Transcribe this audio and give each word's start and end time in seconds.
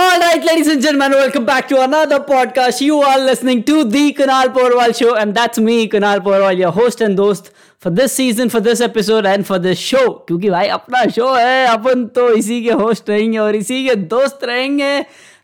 All 0.00 0.20
right, 0.20 0.44
ladies 0.44 0.68
and 0.68 0.80
gentlemen, 0.80 1.10
welcome 1.10 1.44
back 1.44 1.66
to 1.68 1.80
another 1.82 2.20
podcast. 2.20 2.80
You 2.80 3.00
are 3.00 3.18
listening 3.18 3.64
to 3.64 3.82
the 3.84 4.12
Kunal 4.12 4.50
Porwal 4.56 4.96
Show, 4.96 5.16
and 5.16 5.34
that's 5.34 5.58
me, 5.58 5.88
Kunal 5.88 6.20
Porwal, 6.20 6.56
your 6.56 6.70
host 6.70 7.00
and 7.00 7.18
host 7.18 7.50
for 7.78 7.90
this 7.90 8.12
season, 8.12 8.48
for 8.48 8.60
this 8.60 8.80
episode, 8.80 9.26
and 9.26 9.44
for 9.44 9.58
this 9.58 9.78
show. 9.80 10.06
क्योंकि 10.28 10.50
भाई 10.50 10.68
अपना 10.76 11.04
show 11.16 11.34
है 11.34 11.66
अपन 11.68 12.04
तो 12.14 12.28
इसी 12.34 12.62
के 12.64 12.72
host 12.82 13.10
रहेंगे 13.10 13.38
और 13.38 13.56
इसी 13.56 13.84
के 13.88 13.94
दोस्त 14.14 14.44
रहेंगे 14.44 14.98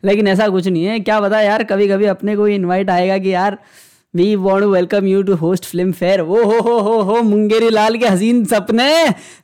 लेकिन 0.05 0.29
ऐसा 0.29 0.49
कुछ 0.49 0.69
नहीं 0.69 0.85
है 0.85 1.01
क्या 1.01 1.21
पता 1.21 1.41
यार 1.41 1.65
कभी 1.73 1.89
कभी 1.89 2.07
अपने 2.15 2.37
को 2.37 2.47
इनवाइट 2.49 2.91
आएगा 2.91 3.19
कि 3.19 3.35
यार 3.35 3.59
we 4.15 4.35
want 4.37 4.65
welcome 4.65 5.07
you 5.07 5.23
to 5.23 5.35
host 5.37 5.65
Filmfare 5.93 6.21
वो 6.23 6.43
हो 6.45 6.61
हो 6.63 6.79
हो 6.81 7.01
हो 7.03 7.23
मुंगेरी 7.23 7.71
लाल 7.71 7.97
के 7.99 8.07
हसीन 8.07 8.45
सपने 8.53 8.93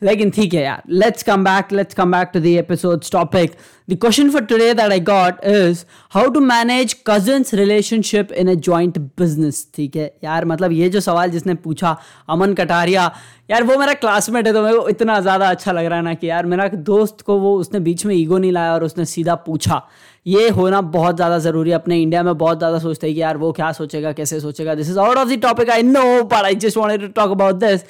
लेकिन 0.03 0.31
ठीक 0.31 0.55
है 0.55 0.63
यार 0.63 0.83
let's 1.03 1.23
come 1.23 1.45
back 1.45 1.73
let's 1.73 1.95
come 1.95 2.13
back 2.13 2.31
to 2.35 2.41
the 2.41 2.47
episode 2.63 3.11
topic 3.13 3.57
the 3.91 3.97
question 4.01 4.31
for 4.31 4.43
today 4.45 4.73
that 4.75 4.91
I 4.93 5.01
got 5.01 5.45
is 5.47 5.85
how 6.13 6.29
to 6.31 6.41
manage 6.41 6.95
cousins 7.07 7.55
relationship 7.55 8.33
in 8.33 8.51
a 8.51 8.55
joint 8.67 8.99
business 8.99 9.67
ठीक 9.75 9.97
है? 9.97 10.05
यार 10.25 10.45
मतलब 10.45 10.73
ये 10.73 10.89
जो 10.89 11.01
सवाल 11.01 11.31
जिसने 11.31 11.55
पूछा, 11.57 11.97
अमन 12.29 12.55
कटारिया, 12.55 13.11
यार 13.51 13.65
वो 13.65 13.79
मेरा 13.79 13.95
क्लासमेट 13.95 14.47
है 14.47 14.53
तो 14.53 14.63
मेरे 14.63 14.79
को 14.79 14.89
इतना 14.89 15.21
ज़्यादा 15.21 15.49
अच्छा 15.51 15.73
लग 15.73 15.87
रहा 15.87 15.99
है 15.99 16.05
ना 16.05 16.15
कि 16.15 16.29
यार 16.31 16.47
मेरा 16.47 16.69
दोस्त 16.89 17.21
को 17.21 17.39
वो 17.39 17.57
उसने 17.59 17.81
बीच 17.81 18.05
में 18.07 18.15
ईगो 18.15 18.39
नहीं 18.39 18.53
लाया 18.53 18.75
और 18.75 18.85
उसने 18.85 19.05
सीधा 19.07 19.35
पूछा। 19.47 19.83
ये 20.27 20.49
होना 20.51 20.81
बहुत 20.95 21.17
ज़्यादा 21.17 21.39
ज़रूरी 21.39 21.71
है। 21.71 21.77
अपने 21.77 22.01
इंडिया 22.01 22.23
में 22.23 22.37
बहुत 22.39 22.59
ज़्यादा 22.59 22.79
सोचते 22.79 23.07
हैं 23.07 23.15
कि 23.15 23.23
यार 23.23 23.37
वो 23.37 23.51
क्या 23.53 23.71
सोचेगा, 23.73 24.13
कैसे 24.13 24.41
सोचेगा? 24.41 24.75
This 24.75 24.91
is 24.91 24.99
out 24.99 25.17
of 25.17 25.29
the 25.29 25.41
topic 25.43 25.71
I 25.71 25.83
know 25.83 26.23
but 26.23 26.45
I 26.45 26.55
just 26.57 26.77
wanted 26.77 27.01
to 27.01 27.09
talk 27.13 27.31
about 27.31 27.55
this 27.65 27.85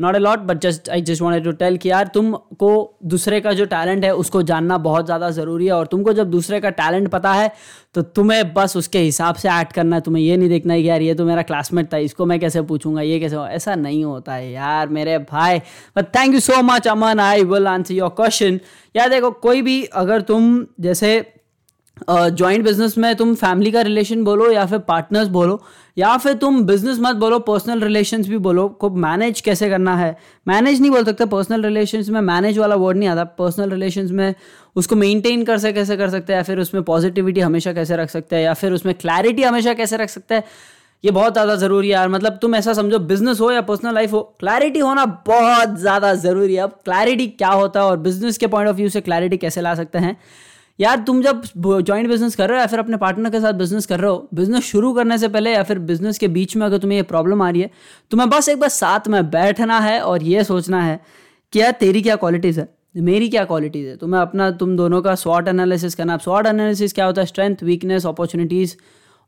not 0.00 0.14
a 0.14 0.18
lot 0.18 0.38
but 0.40 0.60
just 0.60 0.88
I 0.90 1.02
just 1.02 1.22
wanted 1.22 1.44
to 1.44 1.52
tell 1.54 1.76
कि 1.76 1.90
यार 1.90 2.06
तुमको 2.14 2.70
दूसरे 3.04 3.40
का 3.40 3.52
जो 3.52 3.64
टैलेंट 3.66 4.04
है, 4.04 4.14
उसको 4.14 4.42
जानना 4.42 4.78
बहुत 4.80 5.04
ज़्यादा 5.06 5.30
ज़रूरी 5.30 5.66
है 5.66 5.72
और 5.72 5.86
तुमको 5.86 6.12
जब 6.12 6.30
दूसरे 6.30 6.60
का 6.60 6.70
टैलेंट 6.72 7.08
पता 7.10 7.32
है 7.32 7.50
तो 7.94 8.02
तुम्हें 8.02 8.52
बस 8.54 8.76
उसके 8.76 8.98
हिसाब 8.98 9.34
से 9.34 9.48
ऐड 9.50 9.72
करना 9.72 9.96
है। 9.96 10.02
तुम्हें 10.02 10.22
ये 10.22 10.36
नहीं 10.36 10.48
देखना 10.48 10.74
है 10.74 10.82
कि 10.82 10.88
यार 10.88 11.02
ये 11.02 11.14
तो 11.14 11.24
मेरा 11.24 11.42
क्लासमेट 11.42 11.92
था, 11.92 11.96
इसको 11.98 12.26
मैं 12.26 12.38
कैसे 12.40 12.62
पूछूँगा, 12.62 13.02
ये 13.02 13.18
कैसे 13.20 13.36
ऐसा 13.36 13.74
नहीं 13.76 14.04
होता 14.04 14.34
है 14.34 14.50
यार, 14.52 14.88
मेरे 14.88 15.18
भाई। 15.20 15.58
But 15.96 16.14
thank 16.16 16.34
you 16.34 16.40
so 16.40 16.62
much 16.62 16.88
Aman 16.88 17.20
I 17.20 17.44
will 17.44 17.66
answer 17.68 17.94
your 17.94 18.08
question 18.10 18.60
यार 18.94 19.08
देखो, 19.10 19.30
कोई 19.30 19.62
भी 19.62 19.82
अगर 19.84 20.20
तुम, 20.22 20.66
जैसे 20.80 21.20
जॉइंट 22.10 22.64
बिज़नेस 22.64 22.96
में 22.98 23.14
तुम 23.16 23.34
फैमिली 23.34 23.70
का 23.70 23.80
रिलेशन 23.82 24.22
बोलो 24.24 24.50
या 24.50 24.64
फिर 24.66 24.78
पार्टनर्स 24.80 25.28
बोलो, 25.28 25.60
या 25.96 26.16
फिर 26.16 26.34
तुम 26.34 26.62
बिज़नेस 26.66 26.98
मत 27.00 27.16
बोलो 27.16 27.38
पर्सनल 27.40 27.80
रिलेशंस 27.80 28.28
भी 28.28 28.38
बोलो, 28.38 28.66
को 28.70 28.90
मैनेज 28.90 29.40
कैसे 29.40 29.68
करना 29.70 29.96
है? 29.96 30.16
मैनेज 30.46 30.80
नहीं 30.80 30.90
बोल 30.90 31.04
सकते 31.04 31.26
पर्सनल 31.26 31.62
रिलेशंस 31.64 32.08
में 32.08 32.20
मैनेज 32.22 32.58
वाला 32.58 32.74
वर्ड 32.76 32.98
नहीं 32.98 33.08
आता। 33.08 33.24
पर्सनल 33.38 33.70
रिलेशंस 33.70 34.10
में 34.10 34.34
उसको 34.76 34.96
मेंटेन 34.96 35.44
कर 35.44 35.58
से 35.58 35.72
कैसे 35.72 35.96
कर 35.96 36.10
सकते 36.10 36.32
हैं, 36.32 36.38
या 36.38 36.42
फिर 36.42 36.60
उसमें 36.60 36.82
पॉजिटिविटी 36.84 37.40
हमेशा 37.40 37.72
कैसे 37.72 37.96
रख 37.96 38.10
सकते 38.10 38.36
हैं, 38.36 38.42
या 38.42 38.54
फिर 38.54 38.72
उसमें 38.72 38.94
क्लैरिटी 38.96 39.42
हमेशा 39.42 39.74
कैसे 39.74 39.96
रख 39.96 40.08
सकते 40.08 40.34
हैं? 40.34 40.44
ये 41.04 41.10
बहुत 41.10 41.32
ज़्यादा 41.32 41.54
ज़रूरी 41.56 41.88
है 41.88 41.92
यार। 41.92 42.08
मतलब 42.08 42.38
तुम 42.42 42.54
ऐसा 42.54 42.72
समझो 42.72 42.98
बिज़नेस 43.00 43.40
हो 43.40 43.50
या 43.52 43.60
पर्सनल 43.62 43.94
लाइफ 43.94 44.12
हो 44.12 44.20
क्लैरिटी 44.40 44.78
होना 44.78 45.04
बहुत 45.26 45.78
ज़्यादा 45.78 46.14
ज़रूरी 46.16 46.54
है। 46.54 46.62
अब 46.62 46.78
क्लैरिटी 46.84 47.26
क्या 47.28 47.48
होता 47.50 47.80
है 47.80 47.86
और 47.86 47.96
बिज़नेस 47.98 48.38
के 48.38 48.46
पॉइंट 48.46 48.68
ऑफ़ 48.70 48.76
व्यू 48.76 48.88
से 48.88 49.00
क्लैरिटी 49.00 49.36
कैसे 49.36 49.60
ला 49.60 49.74
सकते 49.74 49.98
हैं? 49.98 50.16
यार 50.80 50.98
तुम 50.98 51.22
जब 51.22 51.42
ज्वाइंट 51.58 52.08
बिज़नेस 52.08 52.36
कर 52.36 52.48
रहे 52.48 52.58
हो 52.58 52.60
या 52.60 52.66
फिर 52.66 52.78
अपने 52.78 52.96
पार्टनर 52.96 53.30
के 53.30 53.40
साथ 53.40 53.52
बिज़नेस 53.52 53.86
कर 53.86 54.00
रहे 54.00 54.10
हो 54.10 54.28
बिज़नेस 54.34 54.64
शुरू 54.64 54.92
करने 54.94 55.18
से 55.18 55.28
पहले 55.28 55.52
या 55.52 55.62
फिर 55.62 55.78
बिज़नेस 55.78 56.18
के 56.18 56.28
बीच 56.28 56.56
में 56.56 56.66
अगर 56.66 56.78
तुम्हें 56.78 56.98
ये 56.98 57.02
प्रॉब्लम 57.02 57.42
आ 57.42 57.50
रही 57.50 57.60
है 57.60 57.70
तुम्हें 58.10 58.30
बस 58.30 58.48
एक 58.48 58.60
बार 58.60 58.68
साथ 58.68 59.08
में 59.08 59.30
बैठना 59.30 59.78
है 59.78 60.00
और 60.00 60.22
ये 60.22 60.44
सोचना 60.44 60.82
है 60.82 61.00
कि 61.52 61.60
यार 61.60 61.70
तेरी 61.70 62.02
क्या 62.02 62.16
क्वालिटीज़ 62.16 62.60
है? 62.60 62.68
मेरी 62.96 63.28
क्या 63.28 63.44
क्वालिटीज़ 63.44 63.88
है? 63.88 63.96
तुम्हें 63.96 64.20
अपना 64.20 64.50
तुम 64.50 64.76
दोनों 64.76 65.02
का 65.02 65.14
स्वॉट 65.14 65.48
एनालिसिस 65.48 65.94
करना। 65.94 66.16
स्वॉट 66.16 66.46
एनालिसिस 66.46 66.92
क्या 66.92 67.04
होता 67.04 67.20
है? 67.20 67.26
स्ट्रेंथ 67.26 67.56
वीकनेस 67.62 68.06
अपॉर्चुनिटीज़ 68.06 68.74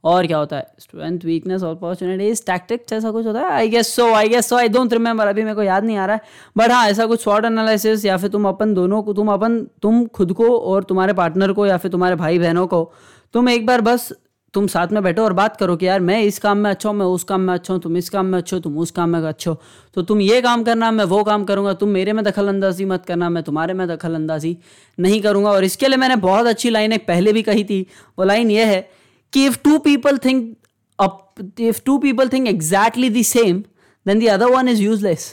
और 0.05 0.27
क्या 0.27 0.39
होता 0.39 0.57
है? 0.57 0.67
स्ट्रेंथ 0.81 1.25
वीकनेस 1.25 1.63
अपॉर्चुनिटीज़ 1.65 2.43
टैक्टिक्स 2.47 2.93
ऐसा 2.93 3.11
कुछ 3.11 3.27
होता 3.27 3.41
है? 3.41 3.51
I 3.51 3.69
guess 3.69 3.95
so 3.97 4.13
I 4.15 4.29
guess 4.29 4.49
so 4.49 4.57
I 4.57 4.69
don't 4.69 4.93
remember 4.93 5.27
अभी 5.27 5.43
मेरे 5.43 5.55
को 5.55 5.63
याद 5.63 5.85
नहीं 5.85 5.97
आ 5.97 6.07
रहा 6.07 6.17
है। 6.17 6.23
बट 6.57 6.71
हाँ 6.71 6.87
ऐसा 6.89 7.07
कुछ 7.07 7.23
शॉर्ट 7.25 7.45
एनालिसिस 7.45 8.05
या 8.05 8.17
फिर 8.17 8.31
तुम 8.31 8.49
अपन 8.49 8.75
दोनों 8.75 9.03
को, 9.03 9.13
तुम 9.13 9.33
अपन, 9.33 9.61
तुम 9.83 10.05
खुद 10.07 10.33
को 10.33 10.57
और 10.59 10.85
तुम्हारे 10.85 11.13
पार्टनर 11.13 11.53
को 11.53 11.67
या 11.67 11.77
फिर 11.77 11.91
तुम्हारे 11.91 12.17
भाई 12.17 12.39
बहनों 12.39 12.67
को, 12.67 12.91
तुम 13.35 13.49
एक 13.49 13.67
बार 13.67 13.81
बस 13.81 14.13
तुम 14.55 14.67
साथ 14.67 14.87
में 14.87 15.03
बैठो 15.03 15.23
और 15.25 15.33
बात 15.33 15.57
करो 15.57 15.77
कि 15.77 15.87
यार, 15.87 16.01
मैं 16.01 16.21
इस 16.23 16.39
काम 16.39 16.59
में 16.59 16.69
अच्छा 16.71 16.89
हूँ, 16.89 16.97
मैं 16.97 17.07
उस 17.07 17.23
काम 17.25 17.41
में 17.41 17.53
अच्छा 17.55 17.73
हूँ, 17.75 17.81
तुम 17.83 17.97
इस 17.97 18.09
काम 18.11 18.27
में 18.27 18.39
अच्छे 18.39 18.57
हो, 18.57 18.61
तुम 18.61 18.79
उस 18.79 18.91
काम 18.91 19.11
में 19.11 19.21
अच्छे 19.21 19.51
हो। 19.51 19.57
तो 19.95 20.03
तुम 20.03 20.21
ये 20.21 20.41
काम 20.43 20.63
करना, 20.63 20.91
मैं 20.91 21.05
वो 21.05 21.23
काम 21.25 21.45
करूँगा, 21.45 21.73
तुम 21.73 21.89
मेरे 21.89 22.13
में 22.13 22.25
दखल 22.25 22.49
अंदाजी 22.49 22.85
मत 22.85 23.07
करना, 23.07 23.29
मैं 23.31 23.43
तुम्हारे 23.43 23.75
में 23.75 23.87
दखल 23.89 24.15
अंदाजी 24.15 24.57
नहीं 24.99 25.21
करूँगा। 25.23 25.51
और 25.51 25.65
इसके 25.65 25.89
लिए 25.89 25.97
मैंने 25.97 26.17
बहुत 26.17 26.47
अच्छी 26.47 26.71
लाइन 26.71 26.93
एक 26.93 27.07
पहले 27.07 27.33
भी 27.33 27.43
कही 27.43 27.65
थी, 27.65 27.87
वो 28.19 28.25
लाइन 28.25 28.51
ये 28.51 28.65
है 28.65 28.89
कि 29.33 29.49
if 29.49 29.63
two 29.67 29.79
people 29.87 30.19
think 30.19 30.57
if 31.69 31.85
two 31.85 31.99
people 32.01 32.29
think 32.33 32.49
exactly 32.49 33.09
the 33.11 33.23
same, 33.29 33.63
then 34.07 34.21
the 34.21 34.29
other 34.31 34.51
one 34.55 34.73
is 34.73 34.83
useless. 34.83 35.31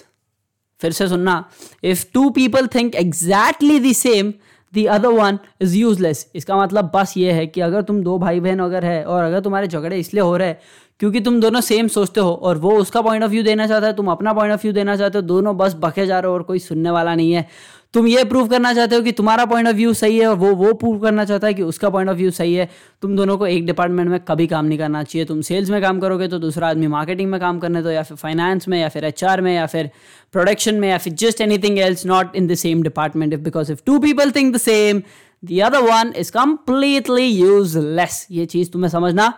फिर 0.81 0.91
से 0.91 1.07
सुनना। 1.07 1.43
If 1.83 2.05
two 2.13 2.29
people 2.29 2.67
think 2.75 2.95
exactly 2.95 3.79
the 3.79 3.91
same 3.95 4.33
the 4.73 4.85
other 4.89 5.09
one 5.09 5.39
is 5.61 5.75
useless 5.77 6.25
इसका 6.35 6.57
मतलब 6.57 6.91
बस 6.95 7.13
ये 7.17 7.31
है 7.31 7.45
कि 7.47 7.61
अगर 7.61 7.81
तुम 7.81 8.01
दो 8.03 8.17
भाई 8.19 8.39
बहन 8.39 8.59
अगर 8.59 8.85
है 8.85 9.03
और 9.03 9.23
अगर 9.23 9.39
तुम्हारे 9.39 9.67
झगड़े 9.67 9.99
इसलिए 9.99 10.23
हो 10.23 10.35
रहे 10.37 10.47
हैं 10.47 10.59
क्योंकि 10.99 11.19
तुम 11.21 11.39
दोनों 11.41 11.61
सेम 11.61 11.87
सोचते 11.87 12.19
हो 12.19 12.31
और 12.33 12.57
वो 12.57 12.71
उसका 12.79 13.01
पॉइंट 13.01 13.23
ऑफ़ 13.23 13.31
व्यू 13.31 13.43
देना 13.43 13.67
चाहता 13.67 13.87
है, 13.87 13.93
तुम 13.93 14.11
अपना 14.11 14.33
पॉइंट 14.33 14.53
ऑफ़ 14.53 14.61
व्यू 14.61 14.73
देना 14.73 14.95
चाहते 14.95 15.17
हो, 15.17 15.21
दोनों 15.21 15.55
बस 15.57 15.73
बखे 15.79 16.05
जा 16.05 16.19
रहे 16.19 16.29
हो 16.29 16.35
और 16.35 16.43
कोई 16.43 16.59
सुनने 16.59 16.91
वाला 16.91 17.15
नहीं 17.15 17.31
है। 17.33 17.47
तुम 17.93 18.07
ये 18.07 18.23
प्रूव 18.23 18.47
करना 18.47 18.73
चाहते 18.73 18.95
हो 18.95 19.01
कि 19.01 19.11
तुम्हारा 19.11 19.45
पॉइंट 19.45 19.67
ऑफ़ 19.67 19.75
व्यू 19.75 19.93
सही 19.93 20.17
है 20.19 20.27
और 20.27 20.35
वो 20.37 20.53
वो 20.55 20.73
प्रूव 20.73 20.99
करना 21.01 21.23
चाहता 21.25 21.47
है 21.47 21.53
कि 21.53 21.61
उसका 21.63 21.89
पॉइंट 21.89 22.09
ऑफ़ 22.09 22.17
व्यू 22.17 22.31
सही 22.31 22.53
है, 22.53 22.67
तुम 23.01 23.15
दोनों 23.17 23.37
को 23.37 23.47
एक 23.47 23.65
डिपार्टमेंट 23.65 24.09
में 24.09 24.19
कभी 24.19 24.47
काम 24.47 24.65
नहीं 24.65 24.77
करना 24.79 25.03
चाहिए। 25.03 25.25
तुम 25.25 25.41
सेल्स 25.41 25.69
में 25.69 25.81
काम 25.81 25.99
करोगे 25.99 26.27
तो 26.27 26.39
दूसरा 26.39 26.67
आदमी 26.69 26.87
मार्केटिंग 26.87 27.29
में 27.31 27.39
काम 27.39 27.59
करने 27.59 27.81
दो 27.81 27.91
या 27.91 28.03
फिर 28.03 28.17
फाइनेंस 28.17 28.67
में 28.67 28.79
या 28.79 28.89
फिर 28.89 29.05
एचआर 29.05 29.41
में 29.41 29.53
या 29.55 29.65
फिर 29.65 29.89
प्रोडक्शन 30.33 30.75
में 30.75 30.89
या 30.89 30.97
फिर 30.97 31.13
just 31.15 31.41
anything 31.41 31.79
else 31.79 32.05
not 32.05 32.35
in 32.35 32.47
the 32.47 32.55
same 32.55 32.83
department 32.83 33.33
if 33.33 33.41
because 33.41 33.71
if 33.71 33.81
two 33.85 33.97
people 33.99 34.31
think 34.31 34.53
the 34.55 34.57
same 34.59 35.01
the 35.43 35.59
other 35.65 35.81
one 35.83 36.13
is 36.17 36.31
completely 36.31 37.25
useless 37.25 38.25
ये 38.31 38.45
चीज़ 38.45 38.69
तुम्हें 38.71 38.89
समझना 38.89 39.33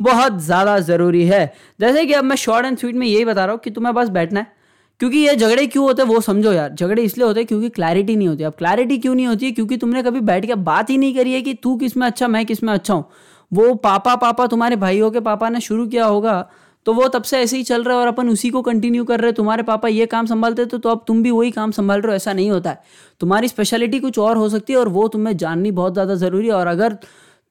बहुत 0.00 0.40
ज़्यादा 0.42 0.78
ज़रूरी 0.80 1.24
है। 1.26 1.44
जैसे 1.80 2.04
कि 2.06 2.12
अब 2.12 2.24
मैं 2.24 2.36
शॉर्ट 2.36 2.66
एंड 2.66 2.78
स्वीट 2.78 2.94
में 2.94 3.06
यही 3.06 3.24
बता 3.24 3.44
रहा 3.44 3.52
हूँ 3.52 3.60
कि 3.64 3.70
तुम्हें 3.70 3.94
बस 3.94 4.08
बैठना 4.10 4.40
है। 4.40 4.62
क्योंकि 5.00 5.18
ये 5.18 5.34
झगड़े 5.36 5.66
क्यों 5.66 5.84
होते 5.84 6.02
हैं 6.02 6.08
वो 6.08 6.20
समझो 6.20 6.52
यार। 6.52 6.72
झगड़े 6.72 7.02
इसलिए 7.02 7.26
होते 7.26 7.40
हैं 7.40 7.46
क्योंकि 7.46 7.68
क्लैरिटी 7.70 8.16
नहीं 8.16 8.28
होती। 8.28 8.44
अब 8.44 8.52
क्लैरिटी 8.58 8.98
क्यों 8.98 9.14
नहीं 9.14 9.26
होती? 9.26 9.46
है 9.46 9.52
क्योंकि 9.52 9.76
तुमने 9.76 10.02
कभी 10.02 10.20
बैठ 10.22 10.46
के 10.46 10.54
बात 10.64 10.90
ही 10.90 10.98
नहीं 10.98 11.14
करी 11.14 11.32
है 11.32 11.40
कि 11.42 11.54
तू 11.54 11.76
किसमें 11.76 12.06
अच्छा 12.06 12.28
मैं 12.28 12.44
किसमें 12.46 12.72
अच्छा 12.72 12.94
हूँ। 12.94 13.04
वो 13.52 13.74
पापा 13.76 14.14
पापा 14.16 14.46
तुम्हारे 14.46 14.76
भाइयों 14.76 15.10
के 15.10 15.20
पापा 15.22 15.48
ने 15.48 15.60
शुरू 15.60 15.86
किया 15.86 16.04
होगा 16.06 16.46
तो 16.86 16.92
वो 16.94 17.06
तब 17.08 17.22
से 17.22 17.38
ऐसे 17.38 17.56
ही 17.56 17.62
चल 17.62 17.82
रहा 17.84 17.94
है 17.94 18.00
और 18.00 18.08
अपन 18.08 18.28
उसी 18.28 18.48
को 18.50 18.60
कंटिन्यू 18.62 19.04
कर 19.04 19.20
रहे 19.20 19.28
हैं। 19.28 19.34
तुम्हारे 19.34 19.62
पापा 19.62 19.88
ये 19.88 20.06
काम 20.06 20.26
संभालते 20.26 20.64
तो, 20.64 20.78
तो 20.78 20.88
अब 20.88 21.04
तुम 21.06 21.22
भी 21.22 21.30
वही 21.30 21.50
काम 21.50 21.70
संभाल 21.70 22.00
रहे 22.00 22.10
हो 22.10 22.16
ऐसा 22.16 22.32
नहीं 22.32 22.50
होता 22.50 22.70
है। 22.70 22.80
तुम्हारी 23.20 23.48
स्पेशलिटी 23.48 24.00
कुछ 24.00 24.18
और 24.18 24.36
हो 24.36 24.48
सकती 24.48 24.72
है 24.72 24.78
और 24.78 24.88
वो 24.88 25.06
तुम्हें 25.08 25.36
जाननी 25.36 25.70
बहुत 25.72 25.92
ज़्यादा 25.92 26.14
ज़रूरी 26.16 26.46
है। 26.46 26.52
और 26.54 26.66
अगर 26.66 26.96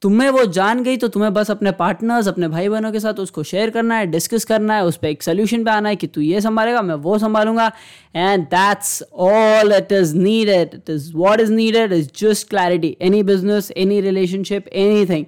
तुम्हें 0.02 0.28
वो 0.30 0.44
जान 0.46 0.82
गई 0.84 0.96
तो 0.96 1.08
तुम्हें 1.08 1.32
बस 1.34 1.50
अपने 1.50 1.70
पार्टनर्स 1.72 2.28
अपने 2.28 2.48
भाई 2.48 2.68
बहनों 2.68 2.90
के 2.92 3.00
साथ 3.00 3.20
उसको 3.20 3.42
शेयर 3.42 3.70
करना 3.70 3.96
है 3.96 4.06
डिस्कस 4.06 4.44
करना 4.44 4.74
है, 4.76 4.84
उस 4.84 4.96
पर 4.96 5.08
एक 5.08 5.22
सोल्यूशन 5.22 5.64
पे 5.64 5.70
आना 5.70 5.88
है 5.88 5.96
कि 5.96 6.06
तू 6.06 6.20
ये 6.20 6.40
संभालेगा, 6.40 6.82
मैं 6.82 6.94
वो 6.96 7.18
संभालूँगा। 7.18 7.70
And 8.16 8.44
that's 8.46 9.02
all 9.14 9.72
it 9.72 9.92
is 9.92 10.14
needed 10.16 10.74
it 10.74 10.90
is 10.90 11.10
what 11.16 11.40
is 11.40 11.52
needed 11.52 11.92
is 11.92 12.08
just 12.18 12.48
clarity 12.50 12.96
any 13.02 13.22
business 13.22 13.70
any 13.76 14.00
relationship 14.00 14.68
any 14.68 15.06
thing 15.06 15.24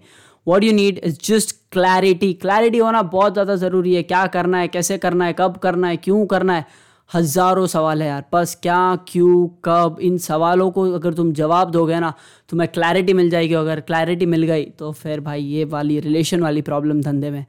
what 0.47 0.65
you 0.65 0.73
need 0.73 1.01
is 1.05 1.19
just 1.25 1.57
clarity 1.73 2.33
clarity 2.35 2.79
होना 2.79 3.03
बहुत 3.15 3.33
ज़्यादा 3.33 3.57
ज़रूरी 3.57 3.95
है। 3.95 4.03
क्या 4.03 4.27
करना 4.27 4.59
है, 4.59 4.69
कैसे 4.69 4.99
करना 4.99 5.25
है, 5.25 5.35
कब 5.39 5.57
करना 5.63 5.89
है, 5.89 5.97
क्यों 5.99 6.25
करना 6.27 6.57
है? 6.57 6.67
हज़ारों 7.11 7.67
सवाल 7.67 8.03
है 8.03 8.09
यार। 8.09 8.25
बस 8.33 8.55
क्या, 8.63 8.97
क्यों, 9.09 9.47
कब, 9.65 9.99
इन 10.01 10.19
सवालों 10.21 10.71
को 10.71 10.83
अगर 10.95 11.15
तुम 11.15 11.33
जवाब 11.33 11.71
दोगे 11.71 12.01
ना, 12.01 12.13
तुम्हें 12.51 12.69
क्लैरिटी 12.71 13.13
मिल 13.13 13.31
जाएगी। 13.31 13.55
अगर 13.55 13.81
क्लैरिटी 13.83 14.27
मिल 14.27 14.43
गई 14.45 14.65
तो 14.79 14.91
फिर 14.95 15.21
भाई 15.21 15.43
ये 15.43 15.65
वाली 15.67 15.99
रिलेशन 16.01 16.41
वाली 16.41 16.63
प्रॉब्लम 16.63 17.01
धंधे 17.03 17.31
में 17.31 17.45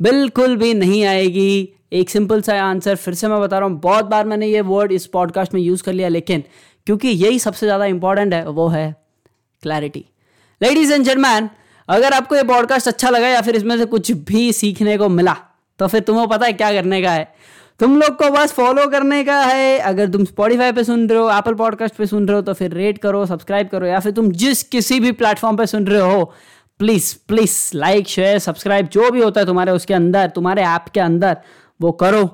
बिल्कुल 0.00 0.56
भी 0.56 0.72
नहीं 0.74 1.04
आएगी। 1.06 1.68
एक 1.92 2.10
सिंपल 2.10 2.40
सा 2.42 2.60
आंसर 2.62 2.96
फिर 2.96 3.14
से 3.14 3.28
मैं 3.28 3.40
बता 3.40 3.58
रहा 3.58 3.68
हूँ। 3.68 3.78
बहुत 3.80 4.04
बार 4.06 4.26
मैंने 4.26 4.46
ये 4.46 4.60
वर्ड 4.62 4.92
इस 4.92 5.06
पॉडकास्ट 5.08 5.54
में 5.54 5.60
यूज़ 5.60 5.82
कर 5.82 5.92
लिया, 5.92 6.08
लेकिन 6.08 6.42
क्योंकि 6.86 7.08
यही 7.08 7.38
सबसे 7.38 7.66
ज़्यादा 7.66 7.84
इंपॉर्टेंट 7.86 8.34
है, 8.34 8.46
वो 8.46 8.68
है 8.68 8.94
क्लैरिटी 9.62 10.04
लेडीज़ 10.60 10.92
एंड 10.92 11.04
जेंटलमैन 11.04 11.48
अगर 11.88 12.12
आपको 12.12 12.36
ये 12.36 12.42
पॉडकास्ट 12.44 12.88
अच्छा 12.88 13.10
लगा 13.10 13.28
या 13.28 13.40
फिर 13.40 13.56
इसमें 13.56 13.76
से 13.78 13.84
कुछ 13.86 14.10
भी 14.28 14.52
सीखने 14.52 14.96
को 14.98 15.08
मिला 15.10 15.36
तो 15.80 15.86
फिर 15.86 16.00
तुम्हें 16.02 16.26
पता 16.28 16.46
है 16.46 16.52
क्या 16.54 16.72
करने 16.72 17.00
का 17.02 17.10
है। 17.10 17.34
तुम 17.80 17.96
लोग 18.00 18.16
को 18.16 18.28
बस 18.30 18.52
फॉलो 18.52 18.86
करने 18.86 19.22
का 19.24 19.40
है। 19.40 19.78
अगर 19.78 20.08
तुम 20.08 20.24
स्पॉटीफाई 20.24 20.72
पे 20.72 20.84
सुन 20.84 21.06
रहे 21.08 21.18
हो 21.18 21.30
एप्पल 21.30 21.54
पॉडकास्ट 21.54 21.94
पे 21.94 22.06
सुन 22.06 22.28
रहे 22.28 22.36
हो 22.36 22.42
तो 22.42 22.52
फिर 22.54 22.72
रेट 22.72 22.98
करो 22.98 23.24
सब्सक्राइब 23.26 23.68
करो, 23.68 23.86
या 23.86 24.00
फिर 24.00 24.12
तुम 24.12 24.30
जिस 24.34 24.62
किसी 24.64 25.00
भी 25.00 25.12
प्लेटफॉर्म 25.12 25.56
पे 25.56 25.66
सुन 25.66 25.86
रहे 25.86 26.00
हो 26.02 26.24
please 26.80 27.14
please 27.28 27.70
like 27.74 28.08
share 28.08 28.38
subscribe 28.38 28.88
जो 28.88 29.10
भी 29.10 29.22
होता 29.22 29.40
है 29.40 29.46
तुम्हारे 29.46 29.72
उसके 29.72 29.94
अंदर, 29.94 30.28
तुम्हारे 30.28 30.62
ऐप 30.64 30.84
के 30.94 31.00
अंदर, 31.00 31.36
वो 31.80 31.92
करो। 31.92 32.24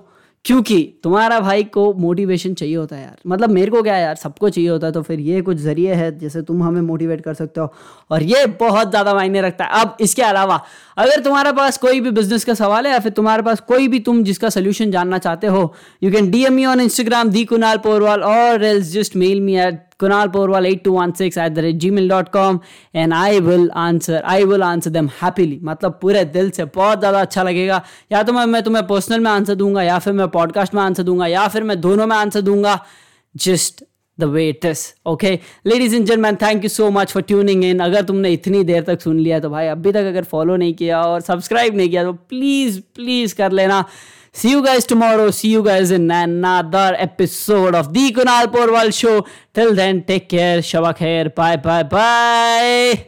क्योंकि 0.44 0.76
तुम्हारा 1.02 1.38
भाई 1.40 1.62
को 1.64 1.92
मोटिवेशन 1.94 2.54
चाहिए 2.54 2.74
होता 2.76 2.96
है 2.96 3.02
यार। 3.02 3.16
मतलब 3.26 3.50
मेरे 3.50 3.70
को 3.70 3.82
क्या 3.82 3.96
यार, 3.96 4.14
सबको 4.16 4.48
चाहिए 4.48 4.68
होता 4.70 4.86
है 4.86 4.92
तो 4.92 5.02
फिर 5.02 5.20
ये 5.20 5.40
कुछ 5.42 5.56
ज़रिए 5.58 5.94
है 5.94 6.18
जैसे 6.18 6.42
तुम 6.42 6.62
हमें 6.62 6.80
मोटिवेट 6.82 7.20
कर 7.20 7.34
सकते 7.34 7.60
हो। 7.60 7.72
और 8.10 8.22
ये 8.22 8.44
बहुत 8.60 8.90
ज़्यादा 8.90 9.14
मायने 9.14 9.40
रखता 9.40 9.64
है। 9.64 9.80
अब 9.80 9.96
इसके 10.00 10.22
अलावा, 10.22 10.60
अगर 10.98 11.20
तुम्हारे 11.20 11.52
पास 11.52 11.78
कोई 11.78 12.00
भी 12.00 12.10
बिज़नेस 12.10 12.44
का 12.44 12.54
सवाल 12.54 12.86
है 12.86 12.92
या 12.92 12.98
फिर 12.98 13.12
तुम्हारे 13.12 13.42
पास 13.42 13.60
कोई 13.68 13.88
भी 13.88 14.00
तुम 14.00 14.22
जिसका 14.24 14.48
सोल्यूशन 14.50 14.90
जानना 14.90 15.18
चाहते 15.18 15.46
हो 15.46 15.72
you 16.02 16.10
can 16.12 16.30
D 16.30 16.44
M 16.44 16.64
on 16.66 16.80
Instagram 16.80 17.30
the 17.30 17.44
Kunal 17.44 17.78
Porwal 17.78 18.22
और 18.24 18.64
else 18.64 18.92
just 18.92 19.16
mail 19.16 19.40
me 19.40 19.56
at 19.58 19.80
Kunal 20.02 20.32
Porwal 20.36 20.66
8216 20.66 21.40
at 21.44 21.54
the 21.54 21.62
rate 21.62 21.78
gmail.com 21.78 22.60
and 22.94 23.14
I 23.14 23.38
will 23.40 23.68
answer, 23.76 24.20
I 24.24 24.42
will 24.44 24.64
answer 24.64 24.90
them 24.90 25.12
happily. 25.20 25.58
मतलब 25.62 25.98
पूरे 26.02 26.24
दिल 26.36 26.50
से 26.50 26.64
बहुत 26.64 26.98
ज़्यादा 26.98 27.20
अच्छा 27.20 27.42
लगेगा। 27.42 27.82
या 28.12 28.22
तो 28.22 28.32
मैं 28.32 28.46
मैं 28.46 28.62
तुम्हें 28.62 28.86
पर्सनल 28.86 29.20
में 29.20 29.30
आंसर 29.30 29.54
दूँगा, 29.54 29.82
या 29.82 29.98
फिर 29.98 30.12
मैं 30.12 30.28
पॉडकास्ट 30.28 30.74
में 30.74 30.82
आंसर 30.82 31.02
दूँगा, 31.02 31.26
या 31.26 31.46
फिर 31.48 31.62
मैं 31.62 31.80
दोनों 31.80 32.06
में 32.06 32.16
आंसर 32.16 32.40
दूँगा। 32.40 32.78
Just 33.34 33.84
the 34.18 34.24
way 34.24 34.48
it 34.48 34.64
is 34.64 34.80
okay 35.08 35.30
ladies 35.66 35.94
and 35.94 36.06
gentleman 36.06 36.36
thank 36.42 36.64
you 36.64 36.68
so 36.68 36.90
much 36.90 37.12
for 37.12 37.22
tuning 37.22 37.64
in 37.64 37.78
अगर 37.80 38.02
तुमने 38.04 38.32
इतनी 38.32 38.62
देर 38.64 38.82
तक 38.84 39.00
सुन 39.00 39.18
लिया 39.18 39.38
तो 39.40 39.50
भाई 39.50 39.66
अभी 39.66 39.92
तक 39.92 40.04
अगर 40.06 40.24
फॉलो 40.32 40.56
नहीं 40.56 40.74
किया 40.74 41.00
और 41.02 41.20
सब्सक्राइब 41.20 41.76
नहीं 41.76 41.88
किया 41.90 42.04
तो 42.04 42.12
प्लीज़ 42.12 42.80
प्लीज़ 42.94 43.34
कर 43.36 43.52
लेना। 43.52 43.84
See 44.34 44.50
you 44.50 44.64
guys 44.64 44.84
tomorrow. 44.86 45.30
See 45.30 45.48
you 45.48 45.62
guys 45.62 45.90
in 45.90 46.10
another 46.10 46.94
episode 46.98 47.74
of 47.74 47.92
the 47.92 48.12
Kunal 48.12 48.46
Porwal 48.46 48.92
Show. 48.92 49.26
Till 49.52 49.74
then, 49.74 50.04
take 50.04 50.28
care. 50.30 50.58
Shabak 50.60 51.34
Bye 51.34 51.56
bye 51.56 51.82
bye. 51.82 53.06